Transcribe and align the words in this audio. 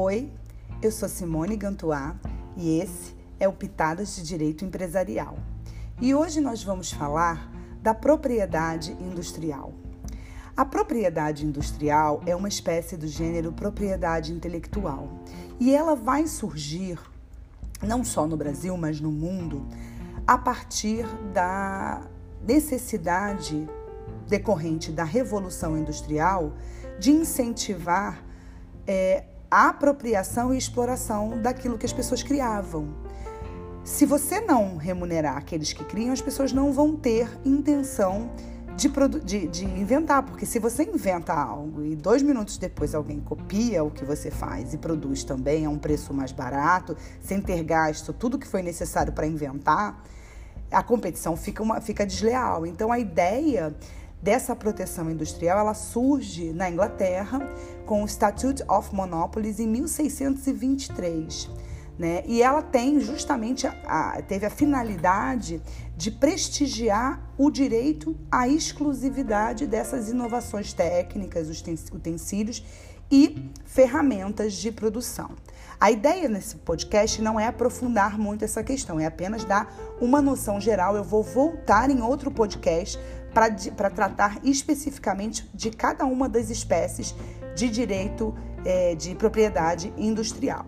Oi, 0.00 0.30
eu 0.80 0.92
sou 0.92 1.08
Simone 1.08 1.56
Gantuá 1.56 2.14
e 2.56 2.78
esse 2.78 3.16
é 3.40 3.48
o 3.48 3.52
Pitadas 3.52 4.14
de 4.14 4.22
Direito 4.22 4.64
Empresarial. 4.64 5.36
E 6.00 6.14
hoje 6.14 6.40
nós 6.40 6.62
vamos 6.62 6.92
falar 6.92 7.50
da 7.82 7.92
propriedade 7.92 8.92
industrial. 9.00 9.72
A 10.56 10.64
propriedade 10.64 11.44
industrial 11.44 12.22
é 12.26 12.36
uma 12.36 12.46
espécie 12.46 12.96
do 12.96 13.08
gênero 13.08 13.50
propriedade 13.50 14.32
intelectual 14.32 15.08
e 15.58 15.74
ela 15.74 15.96
vai 15.96 16.28
surgir 16.28 16.96
não 17.82 18.04
só 18.04 18.24
no 18.24 18.36
Brasil, 18.36 18.76
mas 18.76 19.00
no 19.00 19.10
mundo, 19.10 19.66
a 20.24 20.38
partir 20.38 21.04
da 21.34 22.02
necessidade 22.46 23.68
decorrente 24.28 24.92
da 24.92 25.02
Revolução 25.02 25.76
Industrial 25.76 26.52
de 27.00 27.10
incentivar 27.10 28.22
é, 28.86 29.24
apropriação 29.50 30.52
e 30.52 30.58
exploração 30.58 31.40
daquilo 31.40 31.78
que 31.78 31.86
as 31.86 31.92
pessoas 31.92 32.22
criavam. 32.22 32.88
Se 33.84 34.04
você 34.04 34.40
não 34.40 34.76
remunerar 34.76 35.36
aqueles 35.36 35.72
que 35.72 35.84
criam, 35.84 36.12
as 36.12 36.20
pessoas 36.20 36.52
não 36.52 36.72
vão 36.72 36.94
ter 36.94 37.28
intenção 37.44 38.30
de, 38.76 38.88
de, 39.24 39.48
de, 39.48 39.64
inventar, 39.64 40.22
porque 40.22 40.46
se 40.46 40.60
você 40.60 40.84
inventa 40.84 41.32
algo 41.32 41.82
e 41.82 41.96
dois 41.96 42.22
minutos 42.22 42.58
depois 42.58 42.94
alguém 42.94 43.18
copia 43.18 43.82
o 43.82 43.90
que 43.90 44.04
você 44.04 44.30
faz 44.30 44.72
e 44.72 44.78
produz 44.78 45.24
também 45.24 45.66
a 45.66 45.70
um 45.70 45.78
preço 45.78 46.14
mais 46.14 46.30
barato, 46.30 46.96
sem 47.20 47.40
ter 47.40 47.64
gasto 47.64 48.12
tudo 48.12 48.38
que 48.38 48.46
foi 48.46 48.62
necessário 48.62 49.12
para 49.12 49.26
inventar, 49.26 50.04
a 50.70 50.82
competição 50.82 51.36
fica, 51.36 51.62
uma, 51.62 51.80
fica 51.80 52.06
desleal. 52.06 52.64
Então 52.66 52.92
a 52.92 52.98
ideia 52.98 53.74
dessa 54.22 54.54
proteção 54.54 55.10
industrial 55.10 55.58
ela 55.58 55.74
surge 55.74 56.52
na 56.52 56.68
Inglaterra 56.70 57.40
com 57.86 58.02
o 58.02 58.08
Statute 58.08 58.62
of 58.68 58.94
Monopolies 58.94 59.60
em 59.60 59.66
1623. 59.66 61.50
Né? 61.98 62.22
E 62.26 62.42
ela 62.42 62.62
tem 62.62 63.00
justamente 63.00 63.66
a, 63.66 63.74
a, 63.84 64.22
teve 64.22 64.46
a 64.46 64.50
finalidade 64.50 65.60
de 65.96 66.12
prestigiar 66.12 67.20
o 67.36 67.50
direito 67.50 68.16
à 68.30 68.46
exclusividade 68.46 69.66
dessas 69.66 70.08
inovações 70.08 70.72
técnicas, 70.72 71.48
utensílios 71.92 72.62
e 73.10 73.50
ferramentas 73.64 74.54
de 74.54 74.70
produção. 74.70 75.30
A 75.80 75.92
ideia 75.92 76.28
nesse 76.28 76.56
podcast 76.56 77.22
não 77.22 77.38
é 77.38 77.46
aprofundar 77.46 78.18
muito 78.18 78.44
essa 78.44 78.64
questão, 78.64 78.98
é 78.98 79.06
apenas 79.06 79.44
dar 79.44 79.72
uma 80.00 80.20
noção 80.20 80.60
geral. 80.60 80.96
Eu 80.96 81.04
vou 81.04 81.22
voltar 81.22 81.88
em 81.88 82.02
outro 82.02 82.32
podcast 82.32 82.98
para 83.76 83.88
tratar 83.88 84.40
especificamente 84.42 85.48
de 85.54 85.70
cada 85.70 86.04
uma 86.04 86.28
das 86.28 86.50
espécies 86.50 87.14
de 87.54 87.68
direito 87.68 88.34
é, 88.64 88.96
de 88.96 89.14
propriedade 89.14 89.92
industrial. 89.96 90.66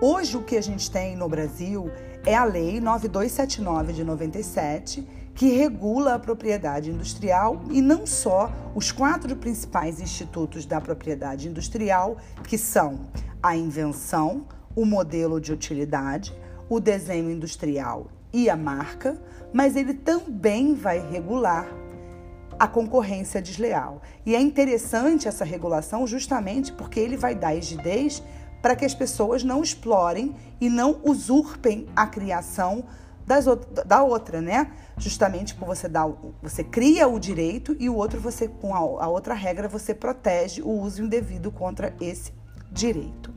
Hoje, 0.00 0.36
o 0.36 0.42
que 0.42 0.56
a 0.56 0.60
gente 0.60 0.90
tem 0.90 1.16
no 1.16 1.28
Brasil 1.28 1.90
é 2.24 2.34
a 2.34 2.44
Lei 2.44 2.80
9279 2.80 3.92
de 3.92 4.04
97, 4.04 5.06
que 5.34 5.56
regula 5.56 6.14
a 6.14 6.18
propriedade 6.18 6.90
industrial 6.90 7.62
e 7.70 7.80
não 7.80 8.06
só 8.06 8.52
os 8.74 8.92
quatro 8.92 9.34
principais 9.34 10.00
institutos 10.00 10.64
da 10.64 10.80
propriedade 10.80 11.48
industrial, 11.48 12.16
que 12.44 12.56
são 12.56 13.06
a 13.42 13.56
invenção, 13.56 14.46
o 14.76 14.84
modelo 14.84 15.40
de 15.40 15.52
utilidade, 15.52 16.32
o 16.68 16.78
desenho 16.78 17.30
industrial 17.30 18.06
e 18.32 18.48
a 18.48 18.56
marca, 18.56 19.20
mas 19.52 19.76
ele 19.76 19.94
também 19.94 20.74
vai 20.74 20.98
regular 20.98 21.66
a 22.58 22.66
concorrência 22.66 23.42
desleal. 23.42 24.00
E 24.24 24.34
é 24.34 24.40
interessante 24.40 25.28
essa 25.28 25.44
regulação 25.44 26.06
justamente 26.06 26.72
porque 26.72 27.00
ele 27.00 27.16
vai 27.16 27.34
dar 27.34 27.54
rigidez 27.54 28.22
para 28.60 28.76
que 28.76 28.84
as 28.84 28.94
pessoas 28.94 29.42
não 29.42 29.62
explorem 29.62 30.34
e 30.60 30.68
não 30.68 31.00
usurpem 31.02 31.86
a 31.96 32.06
criação 32.06 32.84
da 33.86 34.02
outra, 34.02 34.40
né? 34.40 34.70
Justamente 34.96 35.54
por 35.54 35.66
você 35.66 35.88
dar, 35.88 36.08
você 36.42 36.62
cria 36.62 37.08
o 37.08 37.18
direito 37.18 37.74
e 37.78 37.88
o 37.88 37.94
outro 37.94 38.20
você 38.20 38.46
com 38.46 38.74
a, 38.74 38.78
a 38.78 39.08
outra 39.08 39.34
regra 39.34 39.68
você 39.68 39.94
protege 39.94 40.60
o 40.62 40.70
uso 40.70 41.02
indevido 41.02 41.50
contra 41.50 41.94
esse 42.00 42.32
direito. 42.70 43.32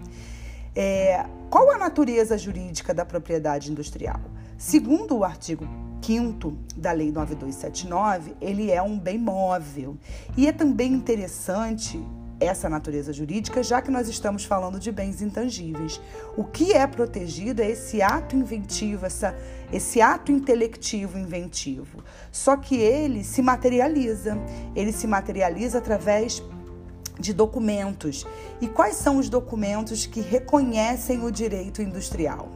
É, 0.75 1.25
qual 1.50 1.72
a 1.72 1.78
natureza 1.78 2.38
jurídica 2.38 2.94
da 2.94 3.06
propriedade 3.06 3.72
industrial? 3.72 4.19
Segundo 4.58 5.18
o 5.18 5.24
artigo 5.24 5.66
5 6.02 6.53
da 6.75 6.91
Lei 6.91 7.12
9279, 7.12 8.36
ele 8.41 8.69
é 8.72 8.81
um 8.81 9.00
bem 9.00 9.18
móvel. 9.18 9.97
E 10.35 10.47
é 10.47 10.52
também 10.52 10.91
interessante 10.94 12.00
essa 12.40 12.69
natureza 12.69 13.14
jurídica, 13.14 13.64
já 13.64 13.81
que 13.81 13.90
nós 13.90 14.08
estamos 14.09 14.44
falando 14.44 14.80
de 14.80 14.91
bens 14.91 15.22
intangíveis. 15.22 16.02
O 16.35 16.44
que 16.44 16.74
é 16.74 16.85
protegido 16.85 17.62
é 17.62 17.72
esse 17.72 18.02
ato 18.02 18.35
inventivo, 18.35 19.06
essa, 19.06 19.35
esse 19.72 20.02
ato 20.02 20.31
intelectivo 20.31 21.18
inventivo. 21.18 22.03
Só 22.31 22.58
que 22.58 22.75
ele 22.75 23.24
se 23.24 23.41
materializa. 23.41 24.38
Ele 24.75 24.91
se 24.91 25.08
materializa 25.08 25.78
através 25.78 26.44
de 27.20 27.34
documentos. 27.34 28.26
E 28.62 28.68
quais 28.68 28.96
são 28.96 29.18
os 29.18 29.30
documentos 29.30 30.06
que 30.06 30.22
reconhecem 30.22 31.24
o 31.24 31.31
direito 31.31 31.81
industrial? 31.81 32.50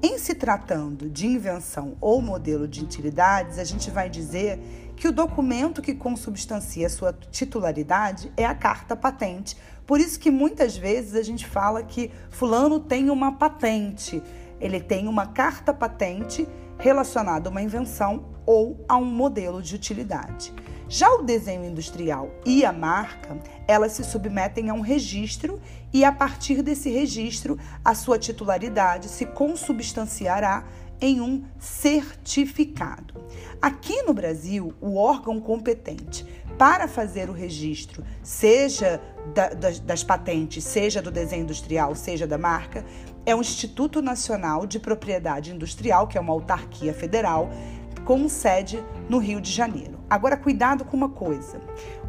Em 0.00 0.16
se 0.16 0.34
tratando 0.34 1.10
de 1.10 1.26
invenção 1.26 1.96
ou 2.00 2.22
modelo 2.22 2.68
de 2.68 2.84
utilidades, 2.84 3.58
a 3.58 3.64
gente 3.64 3.90
vai 3.90 4.08
dizer 4.08 4.60
que 4.94 5.08
o 5.08 5.12
documento 5.12 5.82
que 5.82 5.92
consubstancia 5.92 6.88
sua 6.88 7.12
titularidade 7.12 8.32
é 8.36 8.44
a 8.44 8.54
carta 8.54 8.94
patente. 8.94 9.56
Por 9.84 9.98
isso 9.98 10.20
que 10.20 10.30
muitas 10.30 10.76
vezes 10.76 11.16
a 11.16 11.22
gente 11.22 11.46
fala 11.46 11.82
que 11.82 12.12
fulano 12.30 12.78
tem 12.78 13.10
uma 13.10 13.32
patente, 13.32 14.22
ele 14.60 14.78
tem 14.78 15.08
uma 15.08 15.26
carta 15.26 15.74
patente 15.74 16.46
relacionada 16.78 17.48
a 17.48 17.50
uma 17.50 17.62
invenção 17.62 18.26
ou 18.46 18.84
a 18.88 18.96
um 18.96 19.04
modelo 19.04 19.60
de 19.60 19.74
utilidade. 19.74 20.52
Já 20.88 21.12
o 21.12 21.22
desenho 21.22 21.66
industrial 21.66 22.30
e 22.46 22.64
a 22.64 22.72
marca, 22.72 23.38
elas 23.66 23.92
se 23.92 24.02
submetem 24.02 24.70
a 24.70 24.74
um 24.74 24.80
registro 24.80 25.60
e 25.92 26.02
a 26.02 26.10
partir 26.10 26.62
desse 26.62 26.88
registro, 26.88 27.58
a 27.84 27.94
sua 27.94 28.18
titularidade 28.18 29.08
se 29.08 29.26
consubstanciará 29.26 30.64
em 30.98 31.20
um 31.20 31.44
certificado. 31.58 33.14
Aqui 33.60 34.02
no 34.02 34.14
Brasil, 34.14 34.72
o 34.80 34.96
órgão 34.96 35.38
competente 35.40 36.26
para 36.56 36.88
fazer 36.88 37.28
o 37.28 37.32
registro, 37.32 38.02
seja 38.22 39.00
da, 39.34 39.50
das, 39.50 39.78
das, 39.78 40.02
patentes, 40.02 40.64
seja 40.64 41.00
do 41.00 41.10
desenho 41.10 41.42
industrial, 41.42 41.94
seja 41.94 42.26
da 42.26 42.38
marca, 42.38 42.84
é 43.24 43.34
o 43.34 43.40
Instituto 43.40 44.00
Nacional 44.00 44.66
de 44.66 44.80
Propriedade 44.80 45.52
Industrial, 45.52 46.08
que 46.08 46.16
é 46.16 46.20
uma 46.20 46.32
autarquia 46.32 46.94
federal, 46.94 47.50
com 47.98 48.28
sede 48.28 48.82
no 49.08 49.18
Rio 49.18 49.40
de 49.40 49.50
Janeiro. 49.50 49.98
Agora, 50.08 50.36
cuidado 50.36 50.84
com 50.84 50.96
uma 50.96 51.08
coisa: 51.08 51.60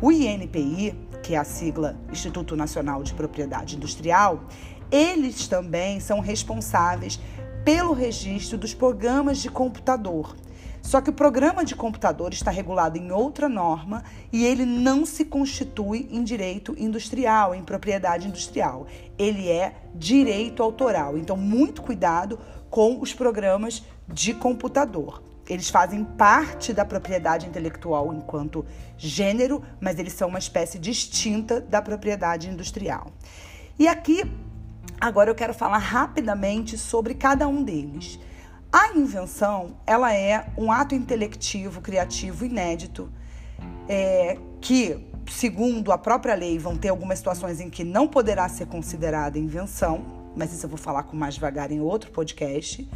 o 0.01 0.11
INPI, 0.11 0.95
que 1.21 1.35
é 1.35 1.37
a 1.37 1.43
sigla 1.43 1.97
Instituto 2.11 2.55
Nacional 2.55 3.03
de 3.03 3.13
Propriedade 3.13 3.75
Industrial, 3.75 4.41
eles 4.91 5.47
também 5.47 5.99
são 5.99 6.19
responsáveis 6.19 7.19
pelo 7.63 7.93
registro 7.93 8.57
dos 8.57 8.73
programas 8.73 9.39
de 9.39 9.49
computador. 9.49 10.35
Só 10.81 11.01
que 11.01 11.09
o 11.09 11.13
programa 11.13 11.65
de 11.65 11.75
computador 11.75 12.33
está 12.33 12.49
regulado 12.49 12.97
em 12.97 13.11
outra 13.11 13.49
norma 13.49 14.03
e 14.31 14.45
ele 14.45 14.65
não 14.65 15.05
se 15.05 15.25
constitui 15.25 16.07
em 16.09 16.23
direito 16.23 16.73
industrial, 16.77 17.53
em 17.53 17.63
propriedade 17.63 18.27
industrial. 18.27 18.87
Ele 19.17 19.49
é 19.49 19.75
direito 19.93 20.63
autoral. 20.63 21.17
Então, 21.17 21.35
muito 21.35 21.81
cuidado 21.81 22.39
com 22.69 22.99
os 23.01 23.13
programas 23.13 23.83
de 24.07 24.33
computador. 24.33 25.21
Eles 25.49 25.69
fazem 25.69 26.03
parte 26.03 26.71
da 26.71 26.85
propriedade 26.85 27.47
intelectual 27.47 28.13
enquanto 28.13 28.63
gênero, 28.95 29.63
mas 29.81 29.97
eles 29.97 30.13
são 30.13 30.29
uma 30.29 30.37
espécie 30.37 30.77
distinta 30.77 31.59
da 31.59 31.81
propriedade 31.81 32.47
industrial. 32.47 33.11
E 33.77 33.87
aqui, 33.87 34.31
agora 35.01 35.31
eu 35.31 35.35
quero 35.35 35.53
falar 35.53 35.79
rapidamente 35.79 36.77
sobre 36.77 37.15
cada 37.15 37.47
um 37.47 37.63
deles. 37.63 38.19
A 38.71 38.95
invenção, 38.95 39.77
ela 39.87 40.13
é 40.13 40.45
um 40.55 40.71
ato 40.71 40.93
intelectivo, 40.93 41.81
criativo, 41.81 42.45
inédito, 42.45 43.11
é, 43.87 44.37
que, 44.61 45.03
segundo 45.27 45.91
a 45.91 45.97
própria 45.97 46.35
lei, 46.35 46.59
vão 46.59 46.77
ter 46.77 46.89
algumas 46.89 47.17
situações 47.17 47.59
em 47.59 47.71
que 47.71 47.83
não 47.83 48.07
poderá 48.07 48.47
ser 48.47 48.67
considerada 48.67 49.39
invenção, 49.39 50.31
mas 50.35 50.53
isso 50.53 50.67
eu 50.67 50.69
vou 50.69 50.77
falar 50.77 51.03
com 51.03 51.17
mais 51.17 51.33
devagar 51.33 51.71
em 51.71 51.81
outro 51.81 52.11
podcast 52.11 52.87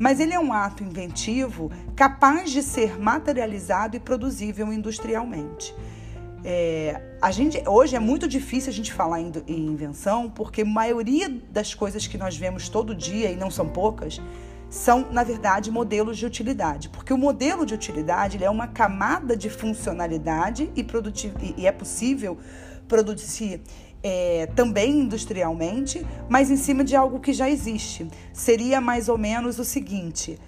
mas 0.00 0.18
ele 0.18 0.32
é 0.32 0.40
um 0.40 0.50
ato 0.50 0.82
inventivo 0.82 1.70
capaz 1.94 2.50
de 2.50 2.62
ser 2.62 2.98
materializado 2.98 3.98
e 3.98 4.00
produzível 4.00 4.72
industrialmente. 4.72 5.74
É, 6.42 7.18
a 7.20 7.30
gente, 7.30 7.62
hoje 7.68 7.94
é 7.94 8.00
muito 8.00 8.26
difícil 8.26 8.70
a 8.70 8.72
gente 8.72 8.94
falar 8.94 9.20
em, 9.20 9.30
em 9.46 9.66
invenção, 9.66 10.30
porque 10.30 10.62
a 10.62 10.64
maioria 10.64 11.28
das 11.50 11.74
coisas 11.74 12.06
que 12.06 12.16
nós 12.16 12.34
vemos 12.34 12.70
todo 12.70 12.94
dia, 12.94 13.30
e 13.30 13.36
não 13.36 13.50
são 13.50 13.68
poucas, 13.68 14.18
são, 14.70 15.12
na 15.12 15.22
verdade, 15.22 15.70
modelos 15.70 16.16
de 16.16 16.24
utilidade. 16.24 16.88
Porque 16.88 17.12
o 17.12 17.18
modelo 17.18 17.66
de 17.66 17.74
utilidade 17.74 18.42
é 18.42 18.48
uma 18.48 18.68
camada 18.68 19.36
de 19.36 19.50
funcionalidade 19.50 20.70
e, 20.74 20.86
e 21.58 21.66
é 21.66 21.72
possível 21.72 22.38
produzir 22.88 23.60
é, 24.02 24.46
também 24.54 25.00
industrialmente, 25.00 26.06
mas 26.28 26.50
em 26.50 26.56
cima 26.56 26.82
de 26.84 26.96
algo 26.96 27.20
que 27.20 27.32
já 27.32 27.48
existe. 27.48 28.06
Seria 28.32 28.80
mais 28.80 29.08
ou 29.08 29.18
menos 29.18 29.58
o 29.58 29.64
seguinte: 29.64 30.38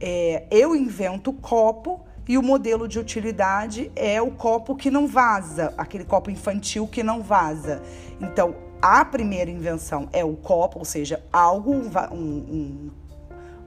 é, 0.00 0.44
eu 0.50 0.74
invento 0.74 1.30
o 1.30 1.34
copo 1.34 2.00
e 2.28 2.38
o 2.38 2.42
modelo 2.42 2.86
de 2.86 2.98
utilidade 2.98 3.90
é 3.96 4.20
o 4.22 4.30
copo 4.30 4.76
que 4.76 4.90
não 4.90 5.06
vaza, 5.06 5.74
aquele 5.76 6.04
copo 6.04 6.30
infantil 6.30 6.86
que 6.86 7.02
não 7.02 7.22
vaza. 7.22 7.82
Então, 8.20 8.54
a 8.80 9.04
primeira 9.04 9.50
invenção 9.50 10.08
é 10.12 10.24
o 10.24 10.34
copo, 10.34 10.78
ou 10.78 10.84
seja, 10.84 11.22
algo, 11.32 11.72
um, 11.72 12.16
um, 12.16 12.90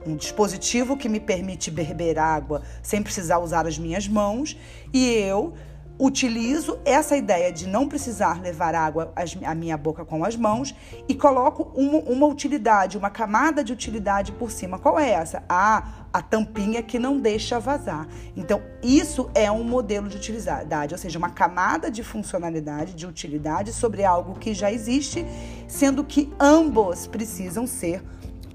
um 0.06 0.16
dispositivo 0.16 0.96
que 0.96 1.08
me 1.08 1.20
permite 1.20 1.70
beber 1.70 2.18
água 2.18 2.62
sem 2.82 3.02
precisar 3.02 3.38
usar 3.38 3.66
as 3.66 3.78
minhas 3.78 4.08
mãos, 4.08 4.58
e 4.92 5.06
eu 5.10 5.54
utilizo 5.98 6.78
essa 6.84 7.16
ideia 7.16 7.50
de 7.50 7.66
não 7.66 7.88
precisar 7.88 8.40
levar 8.42 8.74
água 8.74 9.12
à 9.44 9.54
minha 9.54 9.76
boca 9.76 10.04
com 10.04 10.24
as 10.24 10.36
mãos 10.36 10.74
e 11.08 11.14
coloco 11.14 11.70
uma, 11.74 11.98
uma, 12.00 12.26
utilidade, 12.26 12.98
uma 12.98 13.10
camada 13.10 13.64
de 13.64 13.72
utilidade 13.72 14.32
por 14.32 14.50
cima. 14.50 14.78
Qual 14.78 14.98
é 14.98 15.10
essa? 15.10 15.42
Ah, 15.48 16.06
a 16.12 16.22
tampinha 16.22 16.82
que 16.82 16.98
não 16.98 17.18
deixa 17.18 17.58
vazar. 17.58 18.06
Então, 18.36 18.62
isso 18.82 19.30
é 19.34 19.50
um 19.50 19.64
modelo 19.64 20.08
de 20.08 20.16
utilidade, 20.16 20.94
ou 20.94 20.98
seja, 20.98 21.18
uma 21.18 21.30
camada 21.30 21.90
de 21.90 22.02
funcionalidade, 22.02 22.94
de 22.94 23.06
utilidade 23.06 23.72
sobre 23.72 24.04
algo 24.04 24.38
que 24.38 24.54
já 24.54 24.70
existe, 24.70 25.24
sendo 25.66 26.04
que 26.04 26.32
ambos 26.38 27.06
precisam 27.06 27.66
ser 27.66 28.02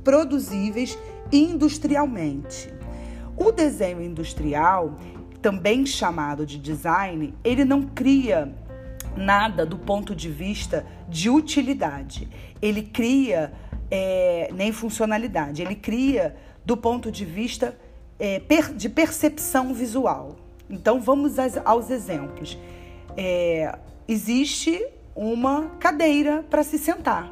produzíveis 0.03 0.97
industrialmente. 1.31 2.73
O 3.37 3.51
desenho 3.51 4.01
industrial 4.01 4.97
também 5.41 5.85
chamado 5.85 6.45
de 6.45 6.57
design, 6.57 7.33
ele 7.43 7.65
não 7.65 7.81
cria 7.81 8.53
nada 9.15 9.65
do 9.65 9.77
ponto 9.77 10.15
de 10.15 10.29
vista 10.29 10.85
de 11.09 11.29
utilidade. 11.29 12.27
Ele 12.61 12.83
cria 12.83 13.51
é, 13.89 14.49
nem 14.53 14.71
funcionalidade, 14.71 15.61
ele 15.61 15.75
cria 15.75 16.35
do 16.63 16.77
ponto 16.77 17.11
de 17.11 17.25
vista 17.25 17.77
é, 18.19 18.39
per, 18.39 18.73
de 18.73 18.87
percepção 18.87 19.73
visual. 19.73 20.37
Então 20.69 21.01
vamos 21.01 21.37
aos, 21.65 21.89
exemplos. 21.89 22.57
É, 23.17 23.77
existe 24.07 24.81
uma 25.15 25.71
cadeira 25.79 26.45
para 26.49 26.63
se 26.63 26.77
sentar, 26.77 27.29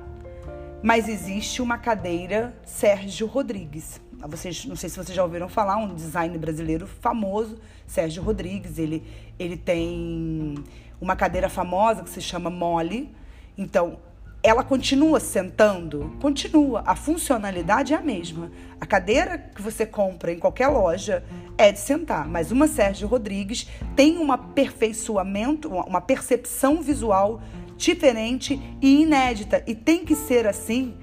mas 0.84 1.08
existe 1.08 1.62
uma 1.62 1.78
cadeira 1.78 2.54
Sérgio 2.66 3.28
Rodrigues 3.28 4.02
vocês, 4.28 4.66
não 4.66 4.76
sei 4.76 4.90
se 4.90 4.98
vocês 4.98 5.16
já 5.16 5.24
ouviram 5.24 5.48
falar, 5.48 5.78
um 5.78 5.94
designer 5.94 6.38
brasileiro 6.38 6.88
famoso, 6.88 7.58
Sérgio 7.88 8.22
Rodrigues. 8.22 8.78
Ele, 8.78 9.04
ele 9.38 9.58
tem 9.58 10.56
uma 11.00 11.16
cadeira 11.16 11.50
famosa 11.50 12.04
que 12.04 12.10
se 12.10 12.22
chama 12.22 12.50
Mole. 12.50 13.10
Então, 13.58 13.98
ela 14.42 14.64
continua 14.64 15.20
sentando? 15.20 16.16
Continua. 16.22 16.84
A 16.86 16.96
funcionalidade 16.96 17.94
é 17.94 17.98
a 17.98 18.02
mesma. 18.02 18.52
A 18.80 18.86
cadeira 18.86 19.38
que 19.38 19.62
você 19.62 19.86
compra 19.86 20.32
em 20.32 20.40
qualquer 20.40 20.68
loja 20.68 21.24
é 21.58 21.72
de 21.72 21.80
sentar, 21.80 22.28
mas 22.28 22.52
uma 22.52 22.68
Sérgio 22.68 23.08
Rodrigues 23.08 23.68
tem 23.96 24.18
um 24.18 24.32
aperfeiçoamento, 24.32 25.68
uma 25.70 26.00
percepção 26.00 26.82
visual 26.82 27.42
diferente 27.76 28.60
e 28.82 29.02
inédita. 29.02 29.62
E 29.68 29.76
tem 29.76 30.06
que 30.06 30.16
ser 30.16 30.48
assim 30.48 30.96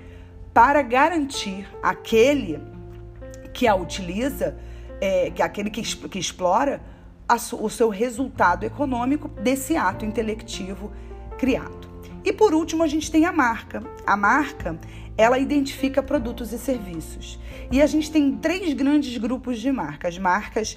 para 0.54 0.80
garantir 0.80 1.68
aquele 1.82 2.58
que 3.56 3.66
a 3.66 3.74
utiliza, 3.74 4.54
é, 5.00 5.30
que 5.30 5.40
é 5.40 5.44
aquele 5.44 5.70
que, 5.70 5.80
que 5.82 6.18
explora 6.18 6.78
a, 7.26 7.36
o 7.36 7.70
seu 7.70 7.88
resultado 7.88 8.64
econômico 8.64 9.28
desse 9.28 9.74
ato 9.78 10.04
intelectivo 10.04 10.92
criado. 11.38 11.88
E 12.22 12.34
por 12.34 12.52
último, 12.52 12.82
a 12.82 12.86
gente 12.86 13.10
tem 13.10 13.24
a 13.24 13.32
marca. 13.32 13.82
A 14.06 14.14
marca, 14.14 14.78
ela 15.16 15.38
identifica 15.38 16.02
produtos 16.02 16.52
e 16.52 16.58
serviços. 16.58 17.40
E 17.72 17.80
a 17.80 17.86
gente 17.86 18.10
tem 18.10 18.36
três 18.36 18.74
grandes 18.74 19.16
grupos 19.16 19.58
de 19.58 19.72
marcas. 19.72 20.18
Marcas 20.18 20.76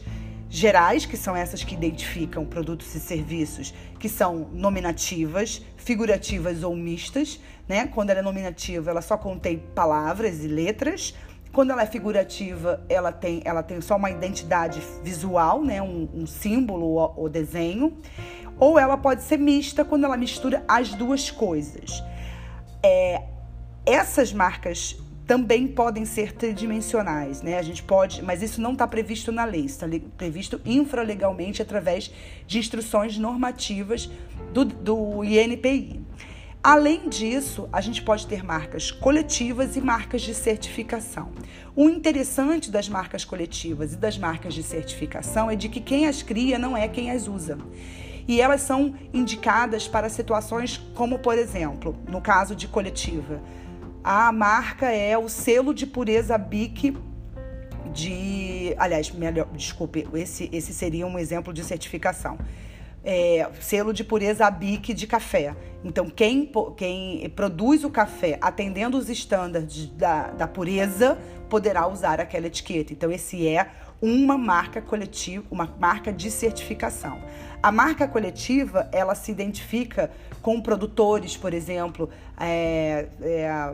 gerais, 0.49 1.05
que 1.05 1.17
são 1.17 1.35
essas 1.35 1.61
que 1.61 1.75
identificam 1.75 2.45
produtos 2.45 2.95
e 2.95 2.99
serviços, 2.99 3.73
que 3.99 4.07
são 4.07 4.47
nominativas, 4.53 5.61
figurativas 5.75 6.63
ou 6.63 6.75
mistas, 6.77 7.41
né? 7.67 7.87
Quando 7.87 8.11
ela 8.11 8.19
é 8.19 8.23
nominativa, 8.23 8.89
ela 8.89 9.01
só 9.01 9.17
contém 9.17 9.61
palavras 9.75 10.45
e 10.45 10.47
letras. 10.47 11.13
Quando 11.51 11.71
ela 11.71 11.81
é 11.81 11.85
figurativa, 11.85 12.83
ela 12.87 13.11
tem, 13.11 13.41
ela 13.43 13.63
tem 13.63 13.81
só 13.81 13.95
uma 13.95 14.11
identidade 14.11 14.81
visual, 15.03 15.63
né? 15.63 15.81
um, 15.81 16.07
um 16.13 16.27
símbolo 16.27 16.85
ou, 17.15 17.27
desenho. 17.27 17.97
Ou 18.59 18.77
ela 18.77 18.97
pode 18.97 19.23
ser 19.23 19.37
mista 19.37 19.83
quando 19.83 20.03
ela 20.03 20.17
mistura 20.17 20.63
as 20.67 20.89
duas 20.89 21.31
coisas. 21.31 22.03
É, 22.83 23.23
essas 23.85 24.31
marcas 24.31 24.97
também 25.29 25.67
podem 25.67 26.05
ser 26.05 26.33
tridimensionais, 26.33 27.43
né? 27.43 27.59
A 27.59 27.61
gente 27.61 27.83
pode, 27.83 28.23
mas 28.23 28.41
isso 28.41 28.59
não 28.59 28.73
está 28.73 28.87
previsto 28.87 29.31
na 29.31 29.45
lei, 29.45 29.65
está 29.65 29.87
previsto 30.17 30.59
infralegalmente 30.65 31.61
através 31.61 32.11
de 32.47 32.57
instruções 32.57 33.15
normativas 33.15 34.09
do, 34.51 34.65
do 34.65 35.23
INPI. 35.23 36.01
Além 36.61 37.07
disso, 37.07 37.69
a 37.71 37.79
gente 37.79 38.01
pode 38.01 38.27
ter 38.27 38.43
marcas 38.43 38.91
coletivas 38.91 39.77
e 39.77 39.81
marcas 39.81 40.21
de 40.21 40.35
certificação. 40.35 41.31
O 41.73 41.89
interessante 41.89 42.69
das 42.69 42.89
marcas 42.89 43.23
coletivas 43.23 43.93
e 43.93 43.95
das 43.95 44.17
marcas 44.17 44.53
de 44.53 44.61
certificação 44.61 45.49
é 45.49 45.55
de 45.55 45.69
que 45.69 45.79
quem 45.79 46.05
as 46.05 46.21
cria 46.21 46.59
não 46.59 46.75
é 46.75 46.85
quem 46.89 47.11
as 47.11 47.29
usa. 47.29 47.57
E 48.27 48.41
elas 48.41 48.61
são 48.61 48.93
indicadas 49.13 49.87
para 49.87 50.09
situações 50.09 50.77
como, 50.93 51.19
por 51.19 51.37
exemplo, 51.37 51.95
no 52.09 52.19
caso 52.19 52.53
de 52.53 52.67
coletiva, 52.67 53.41
a 54.03 54.29
marca 54.33 54.91
é 54.91 55.17
o 55.17 55.29
selo 55.29 55.73
de 55.73 55.87
pureza 55.87 56.37
BIC 56.37 56.95
de. 57.93 58.75
Aliás, 58.77 59.09
melhor, 59.11 59.47
desculpe, 59.53 60.05
esse, 60.13 60.49
esse 60.51 60.73
seria 60.73 61.07
um 61.07 61.17
exemplo 61.17 61.53
de 61.53 61.63
certificação 61.63 62.37
é, 63.11 63.49
selo 63.59 63.91
de 63.91 64.03
pureza 64.03 64.45
ABIC 64.45 64.93
de 64.93 65.07
café. 65.07 65.55
Então, 65.83 66.07
quem, 66.11 66.51
quem 66.77 67.27
produz 67.35 67.83
o 67.83 67.89
café 67.89 68.37
atendendo 68.39 68.99
os 68.99 69.09
estándares 69.09 69.87
da, 69.87 70.27
da 70.27 70.47
pureza 70.47 71.17
poderá 71.49 71.87
usar 71.87 72.19
aquela 72.19 72.45
etiqueta. 72.45 72.93
Então, 72.93 73.11
esse 73.11 73.47
é 73.47 73.71
uma 73.99 74.37
marca 74.37 74.79
coletiva, 74.79 75.43
uma 75.49 75.75
marca 75.79 76.13
de 76.13 76.29
certificação. 76.29 77.19
A 77.63 77.71
marca 77.71 78.07
coletiva, 78.07 78.87
ela 78.91 79.15
se 79.15 79.31
identifica 79.31 80.11
com 80.39 80.61
produtores, 80.61 81.35
por 81.35 81.51
exemplo, 81.51 82.11
é, 82.39 83.07
é, 83.23 83.73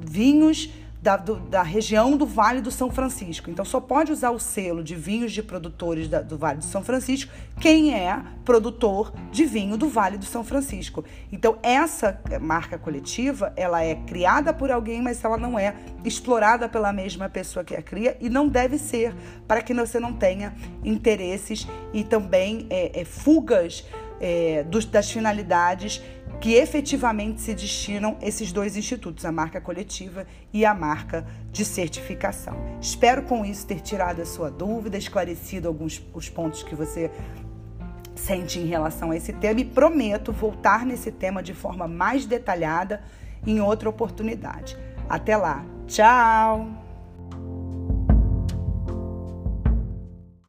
vinhos 0.00 0.70
da, 1.06 1.16
do, 1.16 1.36
da 1.36 1.62
região 1.62 2.16
do 2.16 2.26
Vale 2.26 2.60
do 2.60 2.72
São 2.72 2.90
Francisco. 2.90 3.48
Então, 3.48 3.64
só 3.64 3.78
pode 3.78 4.10
usar 4.10 4.30
o 4.30 4.40
selo 4.40 4.82
de 4.82 4.96
vinhos 4.96 5.30
de 5.30 5.40
produtores 5.40 6.08
da, 6.08 6.20
do 6.20 6.36
Vale 6.36 6.58
do 6.58 6.64
São 6.64 6.82
Francisco 6.82 7.32
quem 7.60 7.94
é 7.94 8.20
produtor 8.44 9.12
de 9.30 9.44
vinho 9.44 9.76
do 9.76 9.88
Vale 9.88 10.18
do 10.18 10.24
São 10.24 10.42
Francisco. 10.42 11.04
Então, 11.30 11.58
essa 11.62 12.20
marca 12.40 12.76
coletiva, 12.76 13.52
ela 13.54 13.84
é 13.84 13.94
criada 13.94 14.52
por 14.52 14.68
alguém, 14.72 15.00
mas 15.00 15.22
ela 15.22 15.38
não 15.38 15.56
é 15.56 15.76
explorada 16.04 16.68
pela 16.68 16.92
mesma 16.92 17.28
pessoa 17.28 17.64
que 17.64 17.76
a 17.76 17.82
cria 17.82 18.16
e 18.20 18.28
não 18.28 18.48
deve 18.48 18.76
ser, 18.76 19.14
para 19.46 19.62
que 19.62 19.72
você 19.72 20.00
não 20.00 20.12
tenha 20.12 20.56
interesses 20.82 21.68
e 21.94 22.02
também 22.02 22.66
é, 22.68 23.00
é, 23.00 23.04
fugas 23.04 23.84
é, 24.20 24.64
dos, 24.64 24.84
das 24.84 25.08
finalidades 25.08 26.02
que 26.40 26.54
efetivamente 26.54 27.40
se 27.40 27.54
destinam 27.54 28.16
esses 28.20 28.52
dois 28.52 28.76
institutos, 28.76 29.24
a 29.24 29.32
marca 29.32 29.60
coletiva 29.60 30.26
e 30.52 30.64
a 30.64 30.74
marca 30.74 31.26
de 31.50 31.64
certificação. 31.64 32.56
Espero 32.80 33.22
com 33.22 33.44
isso 33.44 33.66
ter 33.66 33.80
tirado 33.80 34.20
a 34.20 34.26
sua 34.26 34.50
dúvida, 34.50 34.96
esclarecido 34.96 35.68
alguns 35.68 36.02
os 36.14 36.28
pontos 36.28 36.62
que 36.62 36.74
você 36.74 37.10
sente 38.14 38.58
em 38.58 38.66
relação 38.66 39.10
a 39.10 39.16
esse 39.16 39.32
tema 39.32 39.60
e 39.60 39.64
prometo 39.64 40.32
voltar 40.32 40.84
nesse 40.84 41.10
tema 41.10 41.42
de 41.42 41.54
forma 41.54 41.86
mais 41.86 42.26
detalhada 42.26 43.02
em 43.46 43.60
outra 43.60 43.88
oportunidade. 43.88 44.76
Até 45.08 45.36
lá. 45.36 45.64
Tchau! 45.86 46.85